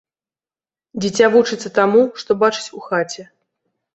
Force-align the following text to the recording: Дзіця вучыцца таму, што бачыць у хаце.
Дзіця 1.03 1.25
вучыцца 1.35 1.69
таму, 1.77 2.01
што 2.23 2.37
бачыць 2.47 2.67
у 2.79 2.81
хаце. 2.89 3.23